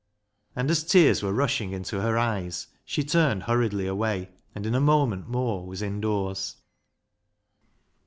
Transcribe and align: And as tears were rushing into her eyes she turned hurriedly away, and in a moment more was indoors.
And 0.55 0.71
as 0.71 0.83
tears 0.83 1.21
were 1.21 1.31
rushing 1.31 1.73
into 1.73 2.01
her 2.01 2.17
eyes 2.17 2.65
she 2.83 3.03
turned 3.03 3.43
hurriedly 3.43 3.85
away, 3.85 4.31
and 4.55 4.65
in 4.65 4.73
a 4.73 4.81
moment 4.81 5.27
more 5.29 5.63
was 5.63 5.83
indoors. 5.83 6.55